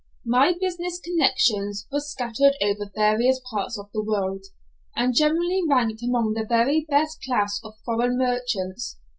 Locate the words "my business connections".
0.25-1.85